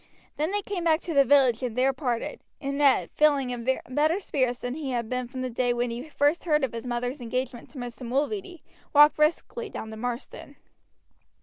[0.35, 4.19] Then they came back to the village and there parted, and Ned, feeling in better
[4.19, 7.21] spirits than he had been from the day when he first heard of his mother's
[7.21, 8.01] engagement to Mr.
[8.03, 10.55] Mulready, walked briskly down to Marsden.